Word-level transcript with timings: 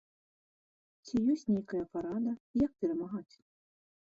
Ці 1.05 1.13
ёсць 1.33 1.45
нейкая 1.55 1.83
парада, 1.97 2.31
як 2.65 2.71
перамагаць? 2.81 3.35